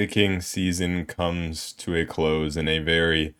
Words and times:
the 0.00 0.06
King 0.06 0.40
season 0.40 1.04
comes 1.04 1.74
to 1.74 1.94
a 1.94 2.06
close 2.06 2.56
in 2.56 2.66
a 2.68 2.78
very 2.78 3.34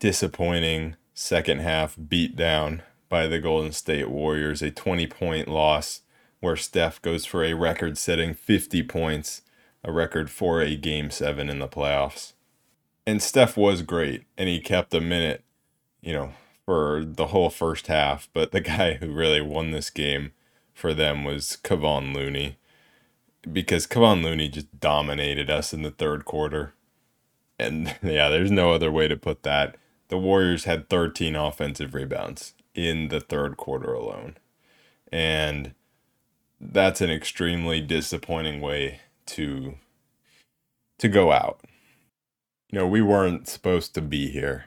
disappointing 0.00 0.96
second 1.14 1.60
half 1.60 1.94
beatdown 1.94 2.80
by 3.08 3.28
the 3.28 3.38
Golden 3.38 3.70
State 3.70 4.10
Warriors, 4.10 4.62
a 4.62 4.72
20 4.72 5.06
point 5.06 5.46
loss 5.46 6.00
where 6.40 6.56
Steph 6.56 7.00
goes 7.02 7.24
for 7.24 7.44
a 7.44 7.54
record 7.54 7.96
setting 7.96 8.34
50 8.34 8.82
points, 8.82 9.42
a 9.84 9.92
record 9.92 10.28
for 10.28 10.60
a 10.60 10.74
game 10.74 11.08
seven 11.08 11.48
in 11.48 11.60
the 11.60 11.68
playoffs. 11.68 12.32
And 13.06 13.22
Steph 13.22 13.56
was 13.56 13.82
great, 13.82 14.24
and 14.36 14.48
he 14.48 14.58
kept 14.58 14.92
a 14.92 15.00
minute, 15.00 15.44
you 16.00 16.12
know, 16.12 16.32
for 16.64 17.04
the 17.06 17.28
whole 17.28 17.48
first 17.48 17.86
half. 17.86 18.28
But 18.32 18.50
the 18.50 18.60
guy 18.72 18.94
who 18.94 19.12
really 19.12 19.40
won 19.40 19.70
this 19.70 19.90
game 19.90 20.32
for 20.74 20.92
them 20.92 21.22
was 21.22 21.56
Kevon 21.62 22.12
Looney 22.12 22.56
because 23.50 23.86
Kevon 23.86 24.22
Looney 24.22 24.48
just 24.48 24.80
dominated 24.80 25.50
us 25.50 25.72
in 25.72 25.82
the 25.82 25.90
third 25.90 26.24
quarter. 26.24 26.74
And 27.58 27.94
yeah, 28.02 28.28
there's 28.28 28.50
no 28.50 28.72
other 28.72 28.90
way 28.90 29.08
to 29.08 29.16
put 29.16 29.42
that. 29.44 29.76
The 30.08 30.18
Warriors 30.18 30.64
had 30.64 30.88
13 30.88 31.34
offensive 31.34 31.94
rebounds 31.94 32.54
in 32.74 33.08
the 33.08 33.20
third 33.20 33.56
quarter 33.56 33.92
alone. 33.92 34.36
And 35.12 35.74
that's 36.60 37.00
an 37.00 37.10
extremely 37.10 37.80
disappointing 37.80 38.60
way 38.60 39.00
to 39.26 39.74
to 40.98 41.08
go 41.08 41.30
out. 41.30 41.60
You 42.70 42.78
know, 42.78 42.86
we 42.86 43.02
weren't 43.02 43.48
supposed 43.48 43.94
to 43.94 44.00
be 44.00 44.30
here 44.30 44.66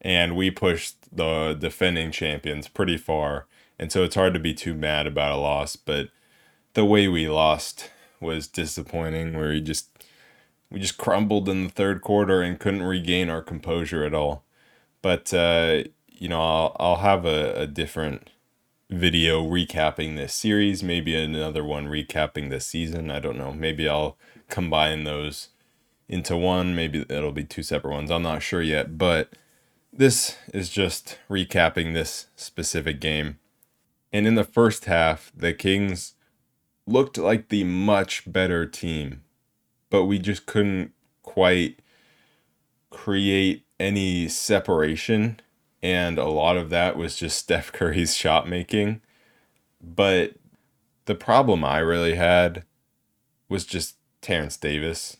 and 0.00 0.36
we 0.36 0.50
pushed 0.50 0.96
the 1.16 1.56
defending 1.58 2.10
champions 2.10 2.68
pretty 2.68 2.96
far. 2.96 3.46
And 3.78 3.92
so 3.92 4.02
it's 4.02 4.16
hard 4.16 4.34
to 4.34 4.40
be 4.40 4.54
too 4.54 4.74
mad 4.74 5.06
about 5.06 5.32
a 5.32 5.40
loss, 5.40 5.76
but 5.76 6.08
the 6.74 6.84
way 6.84 7.06
we 7.06 7.28
lost 7.28 7.90
was 8.20 8.46
disappointing 8.46 9.36
where 9.36 9.50
we 9.50 9.60
just 9.60 9.90
we 10.70 10.80
just 10.80 10.98
crumbled 10.98 11.48
in 11.48 11.64
the 11.64 11.70
third 11.70 12.02
quarter 12.02 12.42
and 12.42 12.58
couldn't 12.58 12.82
regain 12.82 13.30
our 13.30 13.42
composure 13.42 14.04
at 14.04 14.14
all. 14.14 14.44
But 15.02 15.32
uh, 15.32 15.84
you 16.08 16.28
know, 16.28 16.40
I'll 16.40 16.76
I'll 16.78 16.96
have 16.96 17.24
a, 17.24 17.54
a 17.62 17.66
different 17.66 18.30
video 18.90 19.42
recapping 19.42 20.16
this 20.16 20.32
series, 20.32 20.82
maybe 20.82 21.14
another 21.14 21.64
one 21.64 21.86
recapping 21.86 22.50
this 22.50 22.66
season. 22.66 23.10
I 23.10 23.20
don't 23.20 23.36
know. 23.36 23.52
Maybe 23.52 23.88
I'll 23.88 24.16
combine 24.48 25.04
those 25.04 25.48
into 26.08 26.36
one. 26.36 26.74
Maybe 26.74 27.04
it'll 27.08 27.32
be 27.32 27.44
two 27.44 27.62
separate 27.62 27.92
ones. 27.92 28.10
I'm 28.10 28.22
not 28.22 28.42
sure 28.42 28.62
yet, 28.62 28.96
but 28.96 29.30
this 29.92 30.36
is 30.54 30.70
just 30.70 31.18
recapping 31.30 31.92
this 31.92 32.28
specific 32.36 33.00
game. 33.00 33.38
And 34.12 34.26
in 34.26 34.36
the 34.36 34.44
first 34.44 34.86
half, 34.86 35.30
the 35.36 35.52
Kings 35.52 36.14
looked 36.88 37.18
like 37.18 37.48
the 37.48 37.64
much 37.64 38.30
better 38.30 38.66
team, 38.66 39.22
but 39.90 40.04
we 40.04 40.18
just 40.18 40.46
couldn't 40.46 40.92
quite 41.22 41.80
create 42.90 43.64
any 43.78 44.28
separation. 44.28 45.40
And 45.82 46.18
a 46.18 46.26
lot 46.26 46.56
of 46.56 46.70
that 46.70 46.96
was 46.96 47.16
just 47.16 47.38
Steph 47.44 47.72
Curry's 47.72 48.14
shot 48.14 48.48
making. 48.48 49.00
But 49.80 50.34
the 51.04 51.14
problem 51.14 51.64
I 51.64 51.78
really 51.78 52.16
had 52.16 52.64
was 53.48 53.64
just 53.64 53.96
Terence 54.20 54.56
Davis 54.56 55.18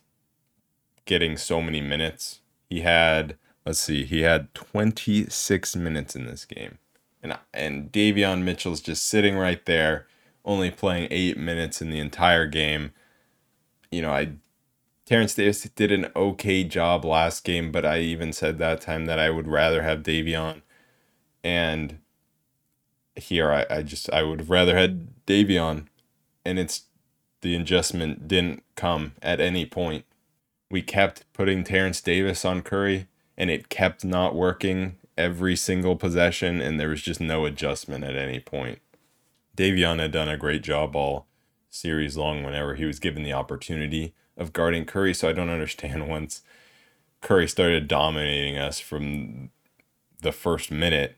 getting 1.05 1.37
so 1.37 1.63
many 1.63 1.81
minutes. 1.81 2.41
He 2.69 2.81
had, 2.81 3.37
let's 3.65 3.79
see, 3.79 4.05
he 4.05 4.23
had 4.23 4.53
26 4.55 5.77
minutes 5.77 6.15
in 6.15 6.27
this 6.27 6.45
game. 6.45 6.79
And, 7.23 7.39
and 7.55 7.91
Davion 7.91 8.43
Mitchell's 8.43 8.81
just 8.81 9.07
sitting 9.07 9.37
right 9.37 9.65
there 9.65 10.07
only 10.49 10.71
playing 10.71 11.07
eight 11.11 11.37
minutes 11.37 11.81
in 11.81 11.91
the 11.91 12.01
entire 12.01 12.47
game. 12.47 12.91
You 13.93 14.03
know, 14.03 14.11
I 14.11 14.33
Terence 15.05 15.35
Davis 15.35 15.63
did 15.63 15.93
an 15.93 16.11
okay 16.17 16.65
job 16.65 17.05
last 17.05 17.45
game, 17.45 17.71
but 17.71 17.87
I 17.87 18.01
even 18.01 18.33
said 18.33 18.59
that 18.59 18.81
time 18.81 19.07
that 19.07 19.19
I 19.19 19.31
would 19.31 19.47
rather 19.47 19.83
have 19.83 20.03
Davion. 20.03 20.63
And 21.45 21.99
here 23.15 23.53
I, 23.53 23.67
I 23.71 23.83
just 23.83 24.11
I 24.11 24.23
would 24.23 24.41
have 24.41 24.51
rather 24.51 24.77
had 24.77 25.25
Davion. 25.27 25.87
And 26.45 26.59
it's 26.59 26.85
the 27.43 27.55
adjustment 27.55 28.27
didn't 28.27 28.65
come 28.75 29.13
at 29.23 29.41
any 29.41 29.67
point. 29.67 30.05
We 30.71 30.83
kept 30.83 31.31
putting 31.33 31.63
Terence 31.63 32.01
Davis 32.01 32.45
on 32.45 32.63
Curry 32.63 33.07
and 33.37 33.51
it 33.51 33.69
kept 33.69 34.05
not 34.05 34.35
working 34.35 34.97
every 35.17 35.57
single 35.57 35.97
possession 35.97 36.61
and 36.61 36.79
there 36.81 36.89
was 36.89 37.03
just 37.03 37.21
no 37.21 37.45
adjustment 37.45 38.05
at 38.05 38.17
any 38.17 38.41
point. 38.41 38.81
Davion 39.59 39.99
had 39.99 40.13
done 40.13 40.29
a 40.29 40.37
great 40.37 40.63
job 40.63 40.95
all 40.95 41.27
series 41.69 42.17
long 42.17 42.45
whenever 42.45 42.77
he 42.77 42.85
was 42.85 43.01
given 43.01 43.25
the 43.25 43.33
opportunity 43.33 44.15
of 44.37 44.53
guarding 44.53 44.85
Curry. 44.85 45.13
So 45.13 45.29
I 45.29 45.33
don't 45.33 45.51
understand 45.51 46.09
once 46.09 46.43
Curry 47.21 47.49
started 47.49 47.89
dominating 47.89 48.57
us 48.57 48.79
from 48.79 49.51
the 50.23 50.31
first 50.31 50.71
minute 50.71 51.17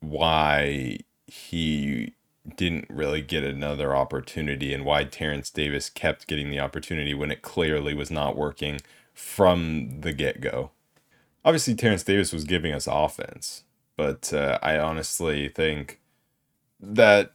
why 0.00 0.98
he 1.28 2.12
didn't 2.56 2.86
really 2.88 3.22
get 3.22 3.44
another 3.44 3.94
opportunity 3.94 4.74
and 4.74 4.84
why 4.84 5.04
Terence 5.04 5.50
Davis 5.50 5.88
kept 5.88 6.26
getting 6.26 6.50
the 6.50 6.60
opportunity 6.60 7.14
when 7.14 7.30
it 7.30 7.42
clearly 7.42 7.94
was 7.94 8.10
not 8.10 8.36
working 8.36 8.80
from 9.14 10.00
the 10.00 10.12
get 10.12 10.40
go. 10.40 10.70
Obviously, 11.44 11.76
Terence 11.76 12.02
Davis 12.02 12.32
was 12.32 12.44
giving 12.44 12.72
us 12.72 12.88
offense, 12.90 13.62
but 13.96 14.32
uh, 14.32 14.58
I 14.60 14.76
honestly 14.78 15.48
think 15.48 16.00
that 16.80 17.32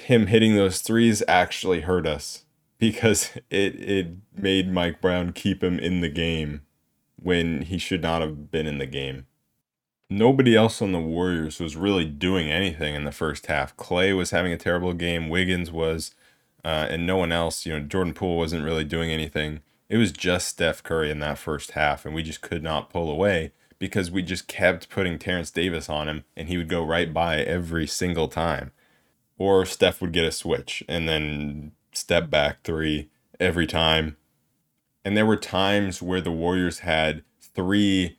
him 0.00 0.26
hitting 0.28 0.54
those 0.54 0.80
threes 0.80 1.22
actually 1.28 1.80
hurt 1.80 2.06
us 2.06 2.44
because 2.78 3.30
it 3.50 3.74
it 3.80 4.08
made 4.36 4.72
Mike 4.72 5.00
Brown 5.00 5.32
keep 5.32 5.62
him 5.62 5.78
in 5.78 6.00
the 6.00 6.08
game 6.08 6.62
when 7.20 7.62
he 7.62 7.78
should 7.78 8.02
not 8.02 8.22
have 8.22 8.50
been 8.50 8.66
in 8.66 8.78
the 8.78 8.86
game. 8.86 9.26
Nobody 10.10 10.56
else 10.56 10.80
on 10.80 10.92
the 10.92 11.00
Warriors 11.00 11.60
was 11.60 11.76
really 11.76 12.06
doing 12.06 12.50
anything 12.50 12.94
in 12.94 13.04
the 13.04 13.12
first 13.12 13.46
half. 13.46 13.76
Klay 13.76 14.16
was 14.16 14.30
having 14.30 14.52
a 14.52 14.56
terrible 14.56 14.94
game. 14.94 15.28
Wiggins 15.28 15.70
was, 15.70 16.14
uh, 16.64 16.86
and 16.88 17.06
no 17.06 17.18
one 17.18 17.30
else. 17.30 17.66
You 17.66 17.78
know, 17.78 17.84
Jordan 17.84 18.14
Poole 18.14 18.38
wasn't 18.38 18.64
really 18.64 18.84
doing 18.84 19.10
anything. 19.10 19.60
It 19.90 19.98
was 19.98 20.12
just 20.12 20.48
Steph 20.48 20.82
Curry 20.82 21.10
in 21.10 21.18
that 21.18 21.36
first 21.36 21.72
half, 21.72 22.06
and 22.06 22.14
we 22.14 22.22
just 22.22 22.40
could 22.40 22.62
not 22.62 22.88
pull 22.88 23.10
away 23.10 23.52
because 23.78 24.10
we 24.10 24.22
just 24.22 24.48
kept 24.48 24.88
putting 24.88 25.18
Terence 25.18 25.50
Davis 25.50 25.90
on 25.90 26.08
him, 26.08 26.24
and 26.36 26.48
he 26.48 26.56
would 26.56 26.68
go 26.70 26.82
right 26.82 27.12
by 27.12 27.40
every 27.40 27.86
single 27.86 28.28
time 28.28 28.70
or 29.38 29.64
Steph 29.64 30.00
would 30.00 30.12
get 30.12 30.24
a 30.24 30.32
switch 30.32 30.82
and 30.88 31.08
then 31.08 31.72
step 31.92 32.28
back 32.28 32.62
three 32.64 33.08
every 33.40 33.66
time. 33.66 34.16
And 35.04 35.16
there 35.16 35.26
were 35.26 35.36
times 35.36 36.02
where 36.02 36.20
the 36.20 36.32
Warriors 36.32 36.80
had 36.80 37.22
three 37.40 38.18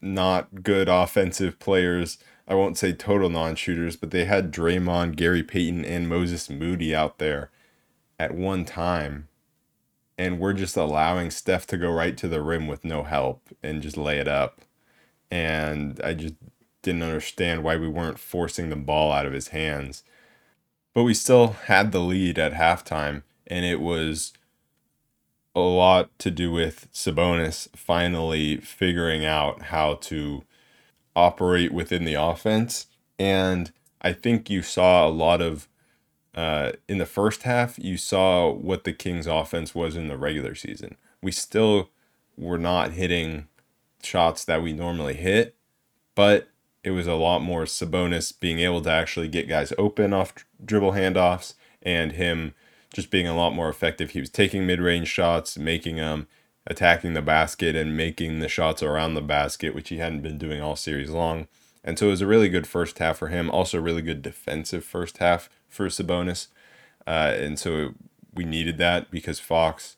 not 0.00 0.62
good 0.62 0.88
offensive 0.88 1.58
players. 1.58 2.18
I 2.48 2.54
won't 2.54 2.78
say 2.78 2.92
total 2.92 3.28
non 3.28 3.54
shooters, 3.54 3.96
but 3.96 4.10
they 4.10 4.24
had 4.24 4.52
Draymond, 4.52 5.16
Gary 5.16 5.42
Payton, 5.42 5.84
and 5.84 6.08
Moses 6.08 6.48
Moody 6.48 6.94
out 6.94 7.18
there 7.18 7.50
at 8.18 8.34
one 8.34 8.64
time. 8.64 9.28
And 10.18 10.38
we're 10.38 10.52
just 10.52 10.76
allowing 10.76 11.30
Steph 11.30 11.66
to 11.68 11.76
go 11.76 11.90
right 11.90 12.16
to 12.16 12.28
the 12.28 12.42
rim 12.42 12.66
with 12.66 12.84
no 12.84 13.02
help 13.02 13.48
and 13.62 13.82
just 13.82 13.96
lay 13.96 14.18
it 14.18 14.28
up. 14.28 14.60
And 15.30 16.00
I 16.04 16.14
just 16.14 16.34
didn't 16.82 17.02
understand 17.02 17.62
why 17.62 17.76
we 17.76 17.88
weren't 17.88 18.18
forcing 18.18 18.68
the 18.68 18.76
ball 18.76 19.12
out 19.12 19.26
of 19.26 19.32
his 19.32 19.48
hands. 19.48 20.02
But 20.94 21.04
we 21.04 21.14
still 21.14 21.48
had 21.66 21.92
the 21.92 22.00
lead 22.00 22.38
at 22.38 22.52
halftime, 22.52 23.22
and 23.46 23.64
it 23.64 23.80
was 23.80 24.32
a 25.54 25.60
lot 25.60 26.10
to 26.18 26.30
do 26.30 26.50
with 26.50 26.88
Sabonis 26.92 27.68
finally 27.76 28.56
figuring 28.58 29.24
out 29.24 29.62
how 29.64 29.94
to 29.94 30.42
operate 31.14 31.72
within 31.72 32.04
the 32.04 32.14
offense. 32.14 32.86
And 33.18 33.70
I 34.00 34.12
think 34.12 34.50
you 34.50 34.62
saw 34.62 35.06
a 35.06 35.10
lot 35.10 35.40
of, 35.40 35.68
uh, 36.34 36.72
in 36.88 36.98
the 36.98 37.06
first 37.06 37.42
half, 37.42 37.78
you 37.78 37.96
saw 37.96 38.50
what 38.50 38.84
the 38.84 38.92
Kings' 38.92 39.26
offense 39.26 39.74
was 39.74 39.94
in 39.94 40.08
the 40.08 40.16
regular 40.16 40.54
season. 40.54 40.96
We 41.22 41.32
still 41.32 41.90
were 42.36 42.58
not 42.58 42.92
hitting 42.92 43.48
shots 44.02 44.44
that 44.46 44.62
we 44.62 44.72
normally 44.72 45.14
hit, 45.14 45.54
but 46.14 46.48
it 46.84 46.90
was 46.90 47.06
a 47.06 47.14
lot 47.14 47.40
more 47.40 47.64
Sabonis 47.64 48.38
being 48.38 48.58
able 48.58 48.82
to 48.82 48.90
actually 48.90 49.28
get 49.28 49.48
guys 49.48 49.72
open 49.78 50.12
off 50.12 50.34
dribble 50.64 50.92
handoffs 50.92 51.54
and 51.82 52.12
him 52.12 52.54
just 52.92 53.10
being 53.10 53.26
a 53.26 53.36
lot 53.36 53.54
more 53.54 53.68
effective. 53.68 54.10
He 54.10 54.20
was 54.20 54.30
taking 54.30 54.66
mid 54.66 54.80
range 54.80 55.08
shots, 55.08 55.56
making 55.56 55.96
them, 55.96 56.26
attacking 56.66 57.14
the 57.14 57.22
basket, 57.22 57.74
and 57.74 57.96
making 57.96 58.40
the 58.40 58.48
shots 58.48 58.82
around 58.82 59.14
the 59.14 59.22
basket, 59.22 59.74
which 59.74 59.88
he 59.88 59.98
hadn't 59.98 60.22
been 60.22 60.38
doing 60.38 60.60
all 60.60 60.76
series 60.76 61.10
long. 61.10 61.46
And 61.84 61.98
so 61.98 62.06
it 62.06 62.10
was 62.10 62.20
a 62.20 62.26
really 62.26 62.48
good 62.48 62.66
first 62.66 62.98
half 62.98 63.18
for 63.18 63.28
him. 63.28 63.50
Also, 63.50 63.78
a 63.78 63.82
really 63.82 64.02
good 64.02 64.22
defensive 64.22 64.84
first 64.84 65.18
half 65.18 65.48
for 65.68 65.86
Sabonis. 65.88 66.48
Uh, 67.06 67.34
and 67.36 67.58
so 67.58 67.94
we 68.32 68.44
needed 68.44 68.78
that 68.78 69.10
because 69.10 69.40
Fox 69.40 69.96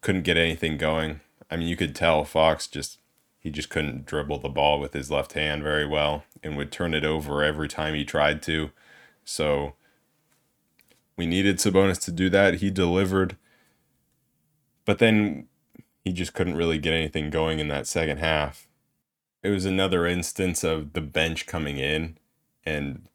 couldn't 0.00 0.22
get 0.22 0.36
anything 0.36 0.76
going. 0.76 1.20
I 1.50 1.56
mean, 1.56 1.68
you 1.68 1.76
could 1.76 1.94
tell 1.94 2.24
Fox 2.24 2.66
just 2.66 2.98
he 3.42 3.50
just 3.50 3.70
couldn't 3.70 4.06
dribble 4.06 4.38
the 4.38 4.48
ball 4.48 4.78
with 4.78 4.92
his 4.92 5.10
left 5.10 5.32
hand 5.32 5.64
very 5.64 5.86
well 5.86 6.24
and 6.44 6.56
would 6.56 6.70
turn 6.70 6.94
it 6.94 7.04
over 7.04 7.42
every 7.42 7.66
time 7.66 7.94
he 7.94 8.04
tried 8.04 8.40
to. 8.42 8.70
So 9.24 9.74
we 11.16 11.26
needed 11.26 11.56
Sabonis 11.56 12.00
to 12.04 12.12
do 12.12 12.30
that. 12.30 12.54
He 12.54 12.70
delivered. 12.70 13.36
But 14.84 14.98
then 14.98 15.48
he 16.04 16.12
just 16.12 16.34
couldn't 16.34 16.56
really 16.56 16.78
get 16.78 16.94
anything 16.94 17.30
going 17.30 17.58
in 17.58 17.66
that 17.68 17.88
second 17.88 18.18
half. 18.18 18.68
It 19.42 19.50
was 19.50 19.64
another 19.64 20.06
instance 20.06 20.62
of 20.62 20.92
the 20.92 21.00
bench 21.00 21.46
coming 21.46 21.78
in 21.78 22.18
and 22.64 23.08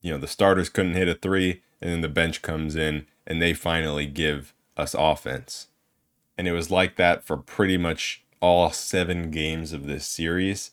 you 0.00 0.10
know 0.10 0.18
the 0.18 0.26
starters 0.26 0.68
couldn't 0.68 0.94
hit 0.94 1.08
a 1.08 1.14
3 1.14 1.62
and 1.80 1.92
then 1.92 2.00
the 2.00 2.08
bench 2.08 2.42
comes 2.42 2.74
in 2.74 3.06
and 3.28 3.40
they 3.40 3.54
finally 3.54 4.06
give 4.06 4.54
us 4.76 4.94
offense. 4.94 5.68
And 6.36 6.48
it 6.48 6.52
was 6.52 6.70
like 6.70 6.96
that 6.96 7.24
for 7.24 7.36
pretty 7.36 7.76
much 7.76 8.24
all 8.40 8.70
7 8.70 9.30
games 9.30 9.72
of 9.72 9.86
this 9.86 10.06
series 10.06 10.72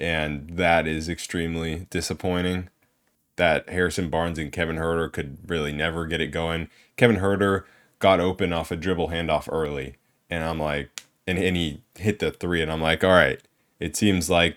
and 0.00 0.50
that 0.56 0.86
is 0.86 1.08
extremely 1.08 1.86
disappointing 1.90 2.70
that 3.36 3.68
Harrison 3.68 4.10
Barnes 4.10 4.38
and 4.38 4.52
Kevin 4.52 4.76
Huerter 4.76 5.12
could 5.12 5.38
really 5.48 5.72
never 5.72 6.06
get 6.06 6.20
it 6.20 6.28
going. 6.28 6.68
Kevin 6.96 7.16
Huerter 7.16 7.64
got 7.98 8.20
open 8.20 8.52
off 8.52 8.70
a 8.70 8.76
dribble 8.76 9.08
handoff 9.08 9.48
early, 9.50 9.96
and 10.28 10.44
I'm 10.44 10.58
like, 10.58 11.02
and, 11.26 11.38
and 11.38 11.56
he 11.56 11.82
hit 11.96 12.18
the 12.18 12.30
three, 12.30 12.60
and 12.62 12.72
I'm 12.72 12.82
like, 12.82 13.04
all 13.04 13.12
right, 13.12 13.40
it 13.78 13.96
seems 13.96 14.28
like 14.28 14.56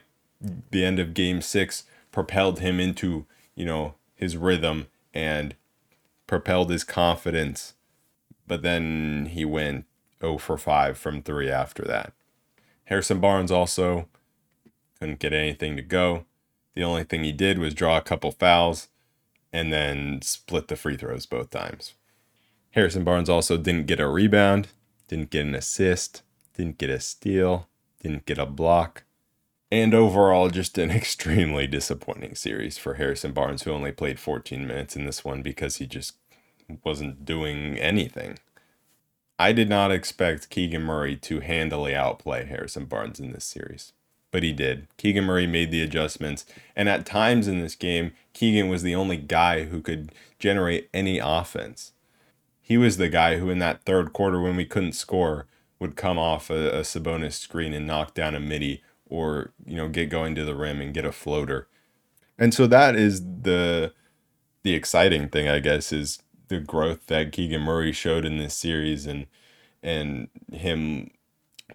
the 0.71 0.83
end 0.83 0.99
of 0.99 1.13
game 1.13 1.41
six 1.41 1.83
propelled 2.11 2.59
him 2.59 2.79
into, 2.79 3.25
you 3.55 3.65
know, 3.65 3.95
his 4.15 4.35
rhythm 4.35 4.87
and 5.13 5.55
propelled 6.27 6.69
his 6.69 6.83
confidence. 6.83 7.75
But 8.47 8.63
then 8.63 9.27
he 9.31 9.45
went 9.45 9.85
0 10.21 10.37
for 10.39 10.57
5 10.57 10.97
from 10.97 11.21
three 11.21 11.49
after 11.49 11.83
that. 11.83 12.11
Harrison 12.85 13.19
Barnes 13.19 13.51
also 13.51 14.07
couldn't 14.99 15.19
get 15.19 15.33
anything 15.33 15.75
to 15.75 15.81
go. 15.81 16.25
The 16.75 16.83
only 16.83 17.03
thing 17.03 17.23
he 17.23 17.31
did 17.31 17.59
was 17.59 17.73
draw 17.73 17.97
a 17.97 18.01
couple 18.01 18.31
fouls 18.31 18.87
and 19.51 19.71
then 19.71 20.21
split 20.21 20.67
the 20.67 20.75
free 20.75 20.97
throws 20.97 21.25
both 21.25 21.49
times. 21.49 21.93
Harrison 22.71 23.03
Barnes 23.03 23.29
also 23.29 23.55
didn't 23.57 23.85
get 23.85 23.99
a 23.99 24.07
rebound, 24.07 24.69
didn't 25.07 25.29
get 25.29 25.45
an 25.45 25.53
assist, 25.53 26.23
didn't 26.55 26.79
get 26.79 26.89
a 26.89 26.99
steal, 26.99 27.67
didn't 28.01 28.25
get 28.25 28.39
a 28.39 28.45
block. 28.47 29.03
And 29.71 29.93
overall, 29.93 30.49
just 30.49 30.77
an 30.77 30.91
extremely 30.91 31.67
disappointing 31.67 32.35
series 32.35 32.77
for 32.77 32.95
Harrison 32.95 33.31
Barnes, 33.31 33.63
who 33.63 33.71
only 33.71 33.91
played 33.91 34.19
14 34.19 34.65
minutes 34.65 34.95
in 34.95 35.05
this 35.05 35.23
one 35.23 35.41
because 35.41 35.77
he 35.77 35.85
just 35.85 36.15
wasn't 36.83 37.25
doing 37.25 37.77
anything. 37.77 38.39
I 39.39 39.51
did 39.51 39.69
not 39.69 39.91
expect 39.91 40.49
Keegan 40.49 40.83
Murray 40.83 41.15
to 41.17 41.39
handily 41.39 41.95
outplay 41.95 42.45
Harrison 42.45 42.85
Barnes 42.85 43.19
in 43.19 43.31
this 43.31 43.45
series 43.45 43.93
but 44.33 44.41
he 44.41 44.51
did. 44.51 44.87
Keegan 44.97 45.25
Murray 45.25 45.45
made 45.45 45.69
the 45.69 45.83
adjustments. 45.83 46.43
And 46.75 46.89
at 46.89 47.05
times 47.05 47.47
in 47.47 47.61
this 47.61 47.75
game, 47.75 48.13
Keegan 48.33 48.67
was 48.67 48.81
the 48.81 48.95
only 48.95 49.15
guy 49.15 49.65
who 49.65 49.79
could 49.79 50.11
generate 50.39 50.89
any 50.91 51.19
offense. 51.19 51.91
He 52.59 52.75
was 52.75 52.97
the 52.97 53.09
guy 53.09 53.37
who, 53.37 53.51
in 53.51 53.59
that 53.59 53.83
third 53.83 54.11
quarter, 54.11 54.41
when 54.41 54.55
we 54.55 54.65
couldn't 54.65 54.93
score, 54.93 55.45
would 55.77 55.95
come 55.95 56.17
off 56.17 56.49
a, 56.49 56.79
a 56.79 56.81
Sabonis 56.81 57.33
screen 57.33 57.73
and 57.73 57.85
knock 57.85 58.15
down 58.15 58.33
a 58.33 58.39
midi 58.39 58.81
or, 59.05 59.53
you 59.67 59.75
know, 59.75 59.87
get 59.87 60.09
going 60.09 60.33
to 60.33 60.43
the 60.43 60.55
rim 60.55 60.81
and 60.81 60.95
get 60.95 61.05
a 61.05 61.11
floater. 61.11 61.67
And 62.35 62.55
so 62.55 62.65
that 62.67 62.95
is 62.95 63.21
the 63.21 63.93
the 64.63 64.73
exciting 64.73 65.27
thing, 65.27 65.47
I 65.47 65.59
guess, 65.59 65.91
is 65.91 66.22
the 66.47 66.59
growth 66.59 67.07
that 67.07 67.31
Keegan 67.31 67.61
Murray 67.61 67.91
showed 67.91 68.25
in 68.25 68.37
this 68.37 68.55
series 68.55 69.05
and 69.05 69.27
and 69.81 70.29
him 70.51 71.11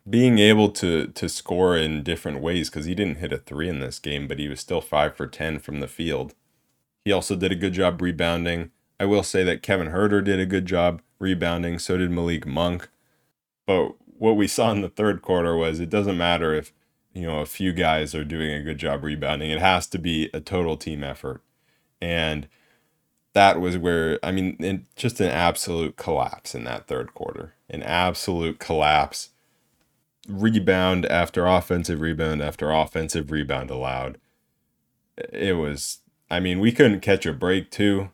being 0.08 0.38
able 0.38 0.70
to 0.70 1.08
to 1.08 1.28
score 1.28 1.76
in 1.76 2.02
different 2.02 2.40
ways 2.40 2.70
because 2.70 2.86
he 2.86 2.94
didn't 2.94 3.18
hit 3.18 3.32
a 3.32 3.38
three 3.38 3.68
in 3.68 3.80
this 3.80 3.98
game, 3.98 4.28
but 4.28 4.38
he 4.38 4.48
was 4.48 4.60
still 4.60 4.80
five 4.80 5.16
for 5.16 5.26
ten 5.26 5.58
from 5.58 5.80
the 5.80 5.88
field. 5.88 6.34
He 7.04 7.12
also 7.12 7.36
did 7.36 7.52
a 7.52 7.56
good 7.56 7.72
job 7.72 8.00
rebounding. 8.00 8.70
I 9.00 9.04
will 9.04 9.22
say 9.22 9.44
that 9.44 9.62
Kevin 9.62 9.88
Huerter 9.88 10.22
did 10.22 10.40
a 10.40 10.46
good 10.46 10.66
job 10.66 11.02
rebounding. 11.18 11.78
So 11.78 11.96
did 11.96 12.10
Malik 12.10 12.46
Monk. 12.46 12.88
But 13.66 13.92
what 14.18 14.36
we 14.36 14.48
saw 14.48 14.70
in 14.72 14.82
the 14.82 14.88
third 14.88 15.22
quarter 15.22 15.56
was 15.56 15.80
it 15.80 15.90
doesn't 15.90 16.18
matter 16.18 16.54
if 16.54 16.72
you 17.14 17.22
know 17.22 17.40
a 17.40 17.46
few 17.46 17.72
guys 17.72 18.14
are 18.14 18.24
doing 18.24 18.50
a 18.52 18.62
good 18.62 18.78
job 18.78 19.04
rebounding. 19.04 19.50
It 19.50 19.60
has 19.60 19.86
to 19.88 19.98
be 19.98 20.30
a 20.34 20.40
total 20.40 20.76
team 20.76 21.04
effort, 21.04 21.42
and 22.00 22.48
that 23.34 23.60
was 23.60 23.76
where 23.78 24.18
I 24.22 24.32
mean, 24.32 24.86
just 24.96 25.20
an 25.20 25.28
absolute 25.28 25.96
collapse 25.96 26.54
in 26.54 26.64
that 26.64 26.86
third 26.86 27.14
quarter. 27.14 27.54
An 27.70 27.82
absolute 27.82 28.58
collapse 28.58 29.30
rebound 30.28 31.06
after 31.06 31.46
offensive 31.46 32.00
rebound 32.00 32.42
after 32.42 32.70
offensive 32.70 33.30
rebound 33.30 33.70
allowed. 33.70 34.18
It 35.32 35.56
was, 35.56 35.98
I 36.30 36.38
mean, 36.40 36.60
we 36.60 36.70
couldn't 36.70 37.00
catch 37.00 37.26
a 37.26 37.32
break 37.32 37.70
too. 37.70 38.10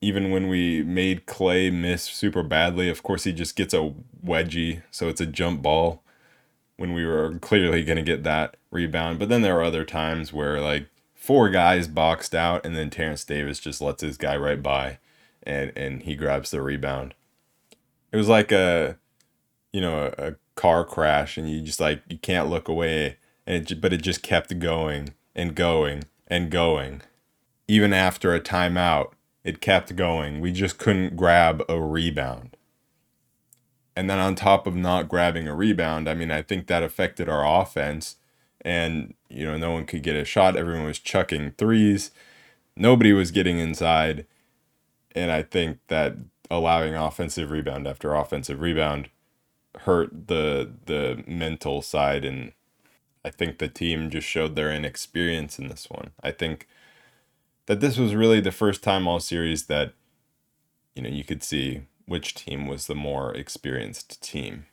Even 0.00 0.30
when 0.30 0.48
we 0.48 0.82
made 0.82 1.26
Klay 1.26 1.72
miss 1.72 2.02
super 2.02 2.42
badly, 2.42 2.90
of 2.90 3.02
course, 3.02 3.24
he 3.24 3.32
just 3.32 3.56
gets 3.56 3.72
a 3.72 3.94
wedgie, 4.24 4.82
so 4.90 5.08
it's 5.08 5.20
a 5.20 5.26
jump 5.26 5.62
ball 5.62 6.02
when 6.76 6.92
we 6.92 7.06
were 7.06 7.38
clearly 7.38 7.84
going 7.84 7.96
to 7.96 8.02
get 8.02 8.22
that 8.24 8.56
rebound. 8.70 9.18
But 9.18 9.28
then 9.28 9.42
there 9.42 9.54
were 9.54 9.62
other 9.62 9.84
times 9.84 10.32
where, 10.32 10.60
like, 10.60 10.88
four 11.24 11.48
guys 11.48 11.88
boxed 11.88 12.34
out, 12.34 12.66
and 12.66 12.76
then 12.76 12.90
Terence 12.90 13.24
Davis 13.24 13.58
just 13.58 13.80
lets 13.80 14.02
his 14.02 14.18
guy 14.18 14.36
right 14.36 14.62
by 14.62 14.98
and, 15.42 15.72
and 15.74 16.02
he 16.02 16.16
grabs 16.16 16.50
the 16.50 16.60
rebound. 16.60 17.14
It 18.12 18.18
was 18.18 18.28
like 18.28 18.52
a, 18.52 18.98
you 19.72 19.80
know, 19.80 20.12
a, 20.18 20.28
a 20.28 20.34
car 20.54 20.84
crash 20.84 21.38
and 21.38 21.50
you 21.50 21.62
just 21.62 21.80
like 21.80 22.02
you 22.08 22.18
can't 22.18 22.50
look 22.50 22.68
away 22.68 23.16
and 23.46 23.70
it, 23.70 23.80
but 23.80 23.94
it 23.94 24.02
just 24.02 24.22
kept 24.22 24.58
going 24.58 25.14
and 25.34 25.54
going 25.54 26.04
and 26.28 26.50
going. 26.50 27.00
Even 27.66 27.94
after 27.94 28.34
a 28.34 28.40
timeout 28.40 29.12
it 29.44 29.62
kept 29.62 29.96
going. 29.96 30.40
We 30.40 30.52
just 30.52 30.78
couldn't 30.78 31.16
grab 31.16 31.62
a 31.68 31.80
rebound. 31.80 32.56
And 33.96 34.10
then 34.10 34.18
on 34.18 34.34
top 34.34 34.66
of 34.66 34.74
not 34.74 35.08
grabbing 35.08 35.48
a 35.48 35.54
rebound 35.54 36.08
i 36.08 36.14
mean 36.14 36.32
i 36.32 36.42
think 36.42 36.66
that 36.66 36.82
affected 36.82 37.28
our 37.28 37.46
offense 37.62 38.16
and 38.62 39.14
you 39.28 39.44
know 39.44 39.56
no 39.56 39.70
one 39.70 39.84
could 39.86 40.02
get 40.02 40.16
a 40.16 40.24
shot 40.24 40.56
everyone 40.56 40.84
was 40.84 40.98
chucking 40.98 41.52
threes 41.52 42.10
nobody 42.76 43.12
was 43.12 43.30
getting 43.30 43.58
inside 43.58 44.26
and 45.14 45.30
i 45.30 45.42
think 45.42 45.78
that 45.88 46.16
allowing 46.50 46.94
offensive 46.94 47.50
rebound 47.50 47.86
after 47.86 48.14
offensive 48.14 48.60
rebound 48.60 49.08
hurt 49.80 50.28
the 50.28 50.70
the 50.86 51.22
mental 51.26 51.82
side 51.82 52.24
and 52.24 52.52
I 53.24 53.30
think 53.30 53.58
the 53.58 53.68
team 53.68 54.10
just 54.10 54.28
showed 54.28 54.54
their 54.54 54.70
inexperience 54.70 55.58
in 55.58 55.68
this 55.68 55.88
one. 55.88 56.10
I 56.22 56.30
think 56.30 56.68
that 57.66 57.80
this 57.80 57.96
was 57.96 58.14
really 58.14 58.40
the 58.40 58.52
first 58.52 58.82
time 58.82 59.08
all 59.08 59.20
series 59.20 59.64
that 59.66 59.94
you 60.94 61.02
know 61.02 61.08
you 61.08 61.24
could 61.24 61.42
see 61.42 61.82
which 62.06 62.34
team 62.34 62.66
was 62.66 62.86
the 62.86 62.94
more 62.94 63.34
experienced 63.34 64.22
team. 64.22 64.66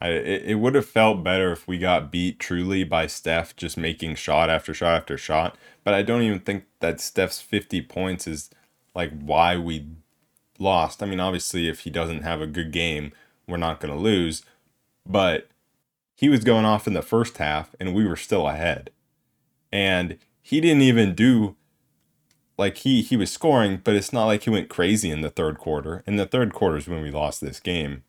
I, 0.00 0.08
it, 0.08 0.42
it 0.44 0.54
would 0.56 0.74
have 0.74 0.86
felt 0.86 1.24
better 1.24 1.52
if 1.52 1.66
we 1.66 1.78
got 1.78 2.12
beat 2.12 2.38
truly 2.38 2.84
by 2.84 3.06
Steph 3.06 3.56
just 3.56 3.76
making 3.76 4.16
shot 4.16 4.50
after 4.50 4.74
shot 4.74 4.94
after 4.94 5.16
shot, 5.16 5.56
but 5.84 5.94
I 5.94 6.02
don't 6.02 6.22
even 6.22 6.40
think 6.40 6.64
that 6.80 7.00
Steph's 7.00 7.40
50 7.40 7.82
points 7.82 8.26
is 8.26 8.50
like 8.94 9.10
why 9.18 9.56
we 9.56 9.86
lost. 10.58 11.02
I 11.02 11.06
mean, 11.06 11.20
obviously 11.20 11.68
if 11.68 11.80
he 11.80 11.90
doesn't 11.90 12.22
have 12.22 12.40
a 12.40 12.46
good 12.46 12.72
game, 12.72 13.12
we're 13.46 13.56
not 13.56 13.80
going 13.80 13.94
to 13.94 14.00
lose. 14.00 14.42
But 15.06 15.48
he 16.14 16.28
was 16.28 16.44
going 16.44 16.64
off 16.64 16.86
in 16.86 16.94
the 16.94 17.02
first 17.02 17.38
half 17.38 17.74
and 17.78 17.94
we 17.94 18.06
were 18.06 18.16
still 18.16 18.48
ahead. 18.48 18.90
And 19.70 20.18
he 20.42 20.60
didn't 20.60 20.82
even 20.82 21.14
do 21.14 21.56
like 22.58 22.78
he 22.78 23.02
he 23.02 23.16
was 23.16 23.30
scoring, 23.30 23.80
but 23.84 23.94
it's 23.94 24.12
not 24.12 24.26
like 24.26 24.44
he 24.44 24.50
went 24.50 24.68
crazy 24.68 25.10
in 25.10 25.20
the 25.20 25.30
third 25.30 25.58
quarter. 25.58 26.02
In 26.06 26.16
the 26.16 26.26
third 26.26 26.54
quarter 26.54 26.78
is 26.78 26.88
when 26.88 27.02
we 27.02 27.10
lost 27.10 27.40
this 27.40 27.60
game. 27.60 28.02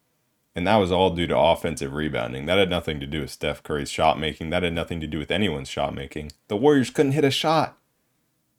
And 0.58 0.66
that 0.66 0.78
was 0.78 0.92
all 0.92 1.12
due 1.12 1.28
to 1.28 1.38
offensive 1.38 1.94
rebounding. 1.94 2.48
That 2.48 2.58
had 2.58 2.70
nothing 2.70 3.00
to 3.00 3.06
do 3.06 3.22
with 3.22 3.30
Steph 3.32 3.62
Curry's 3.62 3.92
shot 3.92 4.20
making. 4.20 4.50
That 4.50 4.64
had 4.64 4.74
nothing 4.74 5.00
to 5.00 5.08
do 5.08 5.20
with 5.20 5.32
anyone's 5.32 5.70
shot 5.70 5.94
making. 5.94 6.32
The 6.48 6.58
Warriors 6.58 6.90
couldn't 6.90 7.12
hit 7.12 7.24
a 7.24 7.32
shot. 7.32 7.78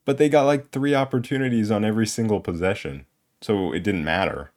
But 0.05 0.17
they 0.17 0.29
got 0.29 0.45
like 0.45 0.71
three 0.71 0.95
opportunities 0.95 1.69
on 1.69 1.83
every 1.85 2.07
single 2.07 2.39
possession. 2.39 3.05
So 3.41 3.73
it 3.73 3.83
didn't 3.83 4.03
matter 4.03 4.51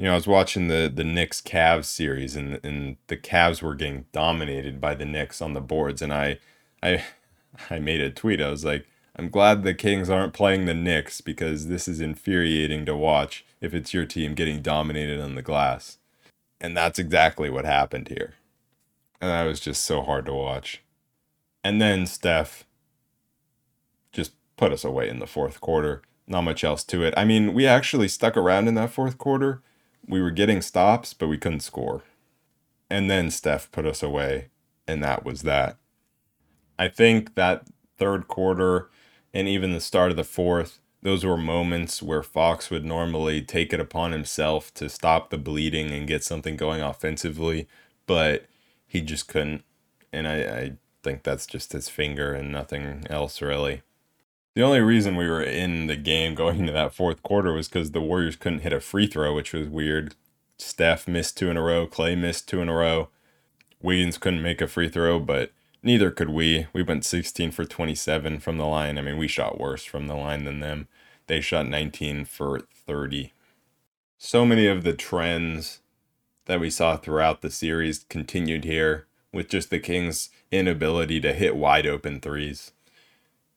you 0.00 0.06
know, 0.06 0.12
I 0.12 0.14
was 0.14 0.26
watching 0.26 0.68
the 0.68 0.90
the 0.92 1.04
Knicks 1.04 1.42
Cavs 1.42 1.84
series, 1.84 2.34
and 2.34 2.58
and 2.64 2.96
the 3.08 3.18
Cavs 3.18 3.60
were 3.60 3.74
getting 3.74 4.06
dominated 4.12 4.80
by 4.80 4.94
the 4.94 5.04
Knicks 5.04 5.42
on 5.42 5.52
the 5.52 5.60
boards, 5.60 6.00
and 6.00 6.10
I, 6.10 6.38
I, 6.82 7.04
I 7.70 7.80
made 7.80 8.00
a 8.00 8.10
tweet. 8.10 8.40
I 8.40 8.48
was 8.48 8.64
like, 8.64 8.86
I'm 9.14 9.28
glad 9.28 9.62
the 9.62 9.74
Kings 9.74 10.08
aren't 10.08 10.32
playing 10.32 10.64
the 10.64 10.72
Knicks 10.72 11.20
because 11.20 11.66
this 11.66 11.86
is 11.86 12.00
infuriating 12.00 12.86
to 12.86 12.96
watch 12.96 13.44
if 13.60 13.74
it's 13.74 13.92
your 13.92 14.06
team 14.06 14.32
getting 14.32 14.62
dominated 14.62 15.20
on 15.20 15.34
the 15.34 15.42
glass, 15.42 15.98
and 16.60 16.76
that's 16.76 16.98
exactly 16.98 17.50
what 17.50 17.64
happened 17.64 18.08
here, 18.08 18.34
and 19.20 19.30
that 19.30 19.44
was 19.44 19.60
just 19.60 19.84
so 19.84 20.02
hard 20.02 20.26
to 20.26 20.34
watch, 20.34 20.82
and 21.64 21.80
then 21.80 22.06
Steph 22.06 22.64
just 24.12 24.32
put 24.56 24.72
us 24.72 24.84
away 24.84 25.08
in 25.08 25.18
the 25.18 25.26
fourth 25.26 25.60
quarter. 25.60 26.02
Not 26.26 26.42
much 26.42 26.62
else 26.62 26.84
to 26.84 27.02
it. 27.02 27.12
I 27.16 27.24
mean, 27.24 27.54
we 27.54 27.66
actually 27.66 28.06
stuck 28.06 28.36
around 28.36 28.68
in 28.68 28.74
that 28.76 28.90
fourth 28.90 29.18
quarter 29.18 29.62
we 30.06 30.20
were 30.20 30.30
getting 30.30 30.60
stops, 30.60 31.14
but 31.14 31.28
we 31.28 31.38
couldn't 31.38 31.60
score. 31.60 32.02
And 32.90 33.10
then 33.10 33.30
Steph 33.30 33.70
put 33.70 33.86
us 33.86 34.02
away, 34.02 34.48
and 34.86 35.02
that 35.04 35.24
was 35.24 35.42
that. 35.42 35.76
I 36.78 36.88
think 36.88 37.34
that 37.34 37.66
third 37.96 38.26
quarter 38.26 38.90
and 39.32 39.46
even 39.46 39.72
the 39.72 39.80
start 39.80 40.10
of 40.10 40.16
the 40.16 40.24
fourth, 40.24 40.79
those 41.02 41.24
were 41.24 41.36
moments 41.36 42.02
where 42.02 42.22
Fox 42.22 42.70
would 42.70 42.84
normally 42.84 43.42
take 43.42 43.72
it 43.72 43.80
upon 43.80 44.12
himself 44.12 44.72
to 44.74 44.88
stop 44.88 45.30
the 45.30 45.38
bleeding 45.38 45.90
and 45.90 46.06
get 46.06 46.24
something 46.24 46.56
going 46.56 46.80
offensively. 46.82 47.66
but 48.06 48.46
he 48.86 49.00
just 49.00 49.28
couldn't. 49.28 49.62
And 50.12 50.26
I, 50.26 50.36
I 50.42 50.72
think 51.04 51.22
that's 51.22 51.46
just 51.46 51.72
his 51.72 51.88
finger 51.88 52.34
and 52.34 52.50
nothing 52.50 53.06
else 53.08 53.40
really. 53.40 53.82
The 54.54 54.62
only 54.62 54.80
reason 54.80 55.14
we 55.14 55.28
were 55.28 55.42
in 55.42 55.86
the 55.86 55.96
game 55.96 56.34
going 56.34 56.58
into 56.58 56.72
that 56.72 56.92
fourth 56.92 57.22
quarter 57.22 57.52
was 57.52 57.68
because 57.68 57.92
the 57.92 58.00
Warriors 58.00 58.34
couldn't 58.34 58.60
hit 58.60 58.72
a 58.72 58.80
free 58.80 59.06
throw, 59.06 59.32
which 59.32 59.52
was 59.52 59.68
weird. 59.68 60.16
Steph 60.58 61.06
missed 61.06 61.38
two 61.38 61.50
in 61.50 61.56
a 61.56 61.62
row, 61.62 61.86
Klay 61.86 62.18
missed 62.18 62.48
two 62.48 62.60
in 62.60 62.68
a 62.68 62.74
row. 62.74 63.08
Wiggins 63.80 64.18
couldn't 64.18 64.42
make 64.42 64.60
a 64.60 64.66
free 64.66 64.88
throw, 64.88 65.20
but 65.20 65.52
neither 65.82 66.10
could 66.10 66.30
we. 66.30 66.66
We 66.72 66.82
went 66.82 67.04
16 67.04 67.50
for 67.50 67.64
27 67.64 68.40
from 68.40 68.58
the 68.58 68.66
line. 68.66 68.98
I 68.98 69.02
mean, 69.02 69.18
we 69.18 69.28
shot 69.28 69.60
worse 69.60 69.84
from 69.84 70.06
the 70.06 70.14
line 70.14 70.44
than 70.44 70.60
them. 70.60 70.88
They 71.26 71.40
shot 71.40 71.68
19 71.68 72.24
for 72.24 72.60
30. 72.86 73.32
So 74.18 74.44
many 74.44 74.66
of 74.66 74.82
the 74.82 74.92
trends 74.92 75.80
that 76.46 76.60
we 76.60 76.70
saw 76.70 76.96
throughout 76.96 77.40
the 77.40 77.50
series 77.50 78.04
continued 78.08 78.64
here 78.64 79.06
with 79.32 79.48
just 79.48 79.70
the 79.70 79.78
Kings' 79.78 80.30
inability 80.50 81.20
to 81.20 81.32
hit 81.32 81.56
wide 81.56 81.86
open 81.86 82.20
threes. 82.20 82.72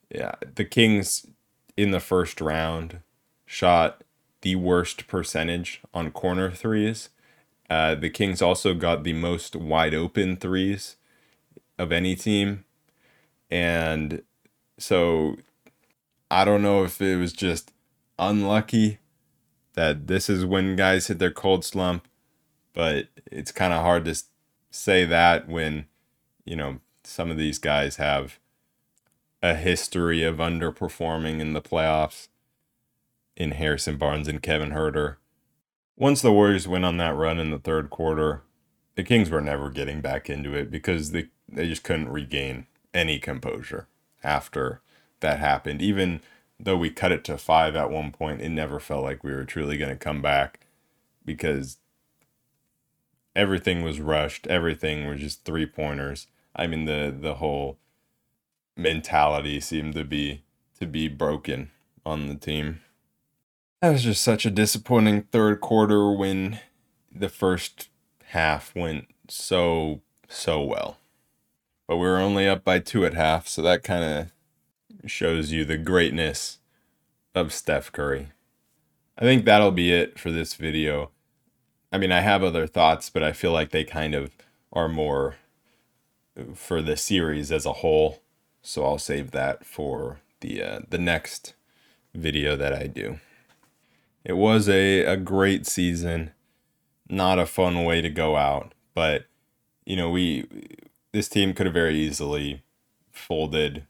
Yeah, 0.09 0.35
the 0.55 0.65
Kings 0.65 1.25
in 1.75 1.91
the 1.91 1.99
first 1.99 2.39
round 2.39 2.99
shot 3.45 4.03
the 4.41 4.55
worst 4.55 5.07
percentage 5.07 5.81
on 5.93 6.11
corner 6.11 6.51
threes. 6.51 7.09
Uh, 7.69 7.95
the 7.95 8.09
Kings 8.09 8.41
also 8.41 8.73
got 8.73 9.03
the 9.03 9.13
most 9.13 9.55
wide 9.55 9.95
open 9.95 10.35
threes 10.35 10.97
of 11.77 11.91
any 11.91 12.15
team. 12.15 12.65
And 13.49 14.23
so 14.77 15.37
I 16.29 16.45
don't 16.45 16.63
know 16.63 16.83
if 16.83 17.01
it 17.01 17.17
was 17.17 17.33
just 17.33 17.71
unlucky 18.17 18.99
that 19.73 20.07
this 20.07 20.29
is 20.29 20.45
when 20.45 20.75
guys 20.75 21.07
hit 21.07 21.19
their 21.19 21.31
cold 21.31 21.65
slump, 21.65 22.07
but 22.73 23.07
it's 23.31 23.51
kind 23.51 23.73
of 23.73 23.81
hard 23.81 24.05
to 24.05 24.15
say 24.71 25.05
that 25.05 25.47
when, 25.47 25.85
you 26.45 26.55
know, 26.55 26.79
some 27.03 27.29
of 27.29 27.37
these 27.37 27.59
guys 27.59 27.97
have 27.97 28.39
a 29.41 29.55
history 29.55 30.23
of 30.23 30.37
underperforming 30.37 31.39
in 31.39 31.53
the 31.53 31.61
playoffs 31.61 32.29
in 33.35 33.51
Harrison 33.51 33.97
Barnes 33.97 34.27
and 34.27 34.41
Kevin 34.41 34.71
Huerter. 34.71 35.17
Once 35.97 36.21
the 36.21 36.31
Warriors 36.31 36.67
went 36.67 36.85
on 36.85 36.97
that 36.97 37.15
run 37.15 37.39
in 37.39 37.51
the 37.51 37.59
third 37.59 37.89
quarter, 37.89 38.43
the 38.95 39.03
Kings 39.03 39.29
were 39.29 39.41
never 39.41 39.69
getting 39.69 40.01
back 40.01 40.29
into 40.29 40.53
it 40.55 40.71
because 40.71 41.11
they 41.11 41.27
they 41.55 41.67
just 41.67 41.83
couldn't 41.83 42.09
regain 42.09 42.67
any 42.93 43.19
composure 43.19 43.87
after 44.23 44.81
that 45.19 45.39
happened. 45.39 45.81
Even 45.81 46.21
though 46.59 46.77
we 46.77 46.89
cut 46.89 47.11
it 47.11 47.23
to 47.25 47.37
five 47.37 47.75
at 47.75 47.91
one 47.91 48.11
point, 48.11 48.41
it 48.41 48.49
never 48.49 48.79
felt 48.79 49.03
like 49.03 49.23
we 49.23 49.33
were 49.33 49.45
truly 49.45 49.77
going 49.77 49.89
to 49.89 49.95
come 49.95 50.21
back 50.21 50.61
because 51.25 51.77
everything 53.35 53.83
was 53.83 53.99
rushed. 53.99 54.47
Everything 54.47 55.07
was 55.07 55.19
just 55.19 55.45
three 55.45 55.65
pointers. 55.65 56.27
I 56.55 56.67
mean 56.67 56.85
the 56.85 57.15
the 57.17 57.35
whole 57.35 57.77
mentality 58.75 59.59
seemed 59.59 59.93
to 59.95 60.03
be 60.03 60.43
to 60.79 60.85
be 60.85 61.07
broken 61.07 61.71
on 62.05 62.27
the 62.27 62.35
team. 62.35 62.81
That 63.81 63.91
was 63.91 64.03
just 64.03 64.23
such 64.23 64.45
a 64.45 64.51
disappointing 64.51 65.23
third 65.23 65.61
quarter 65.61 66.11
when 66.11 66.59
the 67.11 67.29
first 67.29 67.89
half 68.25 68.75
went 68.75 69.07
so 69.27 70.01
so 70.27 70.61
well. 70.61 70.97
But 71.87 71.97
we 71.97 72.07
were 72.07 72.17
only 72.17 72.47
up 72.47 72.63
by 72.63 72.79
2 72.79 73.05
at 73.05 73.13
half, 73.13 73.47
so 73.47 73.61
that 73.61 73.83
kind 73.83 74.03
of 74.03 75.09
shows 75.09 75.51
you 75.51 75.65
the 75.65 75.77
greatness 75.77 76.59
of 77.35 77.53
Steph 77.53 77.91
Curry. 77.91 78.29
I 79.17 79.21
think 79.21 79.45
that'll 79.45 79.71
be 79.71 79.93
it 79.93 80.19
for 80.19 80.31
this 80.31 80.55
video. 80.55 81.11
I 81.91 81.97
mean, 81.97 82.11
I 82.11 82.21
have 82.21 82.43
other 82.43 82.65
thoughts, 82.67 83.09
but 83.09 83.23
I 83.23 83.33
feel 83.33 83.51
like 83.51 83.71
they 83.71 83.83
kind 83.83 84.15
of 84.15 84.31
are 84.71 84.89
more 84.89 85.35
for 86.55 86.81
the 86.81 86.97
series 86.97 87.51
as 87.51 87.65
a 87.65 87.73
whole. 87.73 88.21
So 88.61 88.85
I'll 88.85 88.97
save 88.97 89.31
that 89.31 89.65
for 89.65 90.21
the 90.39 90.63
uh, 90.63 90.79
the 90.89 90.97
next 90.97 91.53
video 92.15 92.55
that 92.55 92.73
I 92.73 92.87
do. 92.87 93.19
It 94.23 94.33
was 94.33 94.69
a, 94.69 95.01
a 95.01 95.17
great 95.17 95.67
season. 95.67 96.31
Not 97.09 97.39
a 97.39 97.45
fun 97.45 97.83
way 97.83 98.01
to 98.01 98.09
go 98.09 98.37
out, 98.37 98.73
but 98.95 99.25
you 99.85 99.95
know, 99.95 100.09
we 100.09 100.47
this 101.13 101.29
team 101.29 101.53
could 101.53 101.65
have 101.65 101.73
very 101.73 101.95
easily 101.95 102.63
folded 103.11 103.85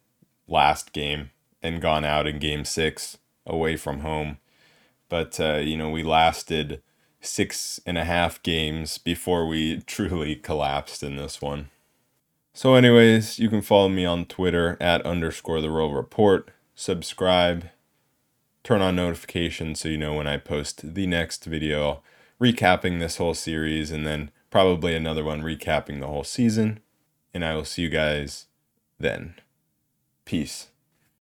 last 0.47 0.93
game 0.93 1.31
and 1.63 1.81
gone 1.81 2.05
out 2.05 2.27
in 2.27 2.37
game 2.37 2.65
6 2.65 3.17
away 3.47 3.75
from 3.75 4.01
home. 4.01 4.37
But 5.09 5.39
uh, 5.39 5.55
you 5.55 5.77
know, 5.77 5.89
we 5.89 6.03
lasted 6.03 6.81
six 7.21 7.79
and 7.85 7.97
a 7.97 8.03
half 8.03 8.43
games 8.43 8.97
before 8.97 9.47
we 9.47 9.79
truly 9.85 10.35
collapsed 10.35 11.03
in 11.03 11.15
this 11.15 11.41
one. 11.41 11.69
So, 12.53 12.75
anyways, 12.75 13.39
you 13.39 13.49
can 13.49 13.61
follow 13.61 13.89
me 13.89 14.05
on 14.05 14.25
Twitter 14.25 14.77
at 14.79 15.05
underscore 15.05 15.59
the 15.59 15.71
Royal 15.71 15.93
report. 15.93 16.51
Subscribe, 16.75 17.69
turn 18.63 18.81
on 18.81 18.95
notifications 18.95 19.79
so 19.79 19.89
you 19.89 19.97
know 19.97 20.13
when 20.13 20.27
I 20.27 20.37
post 20.37 20.93
the 20.93 21.07
next 21.07 21.45
video 21.45 22.03
recapping 22.41 22.99
this 22.99 23.17
whole 23.17 23.33
series 23.33 23.89
and 23.89 24.05
then 24.05 24.31
probably 24.49 24.95
another 24.95 25.23
one 25.23 25.41
recapping 25.41 25.99
the 25.99 26.07
whole 26.07 26.23
season. 26.23 26.79
And 27.33 27.43
I 27.43 27.55
will 27.55 27.65
see 27.65 27.81
you 27.81 27.89
guys 27.89 28.45
then. 28.99 29.35
Peace. 30.25 30.67